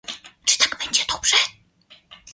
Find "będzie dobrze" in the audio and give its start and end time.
0.83-1.37